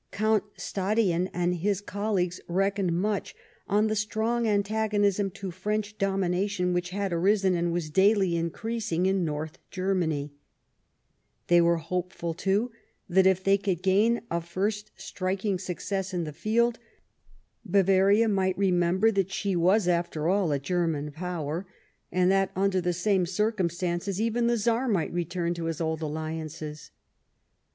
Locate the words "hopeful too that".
11.77-13.27